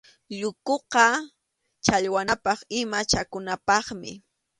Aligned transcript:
Llukuqa 0.39 1.05
challwanapaq 1.85 2.59
ima 2.79 2.99
chakunapaqmi. 3.09 4.11